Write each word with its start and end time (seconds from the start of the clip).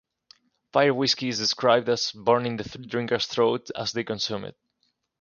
Firewhisky 0.73 1.27
is 1.29 1.37
described 1.37 1.87
as 1.87 2.11
burning 2.11 2.57
the 2.57 2.63
drinkers' 2.63 3.27
throats 3.27 3.69
as 3.69 3.91
they 3.91 4.03
consume 4.03 4.45
it. 4.45 4.57